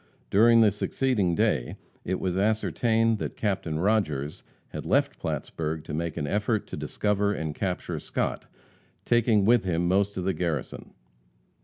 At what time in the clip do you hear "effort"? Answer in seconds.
6.25-6.65